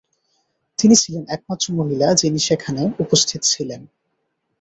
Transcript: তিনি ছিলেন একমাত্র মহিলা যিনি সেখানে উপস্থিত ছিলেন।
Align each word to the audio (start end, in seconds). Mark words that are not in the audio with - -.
তিনি 0.79 0.95
ছিলেন 0.95 1.23
একমাত্র 1.29 1.65
মহিলা 1.73 2.07
যিনি 2.13 2.39
সেখানে 2.39 2.81
উপস্থিত 2.99 3.41
ছিলেন। 3.43 3.81